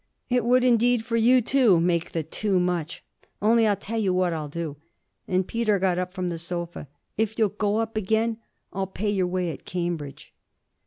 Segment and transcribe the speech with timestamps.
[0.31, 3.03] It would indeed for you too make the too much.
[3.39, 4.77] Only I'll tell you what I'll do.'
[5.27, 6.87] And Peter got up from the sofa.
[7.19, 8.37] 'If you'll go up again
[8.73, 10.33] I'll pay your way at Cambridge.'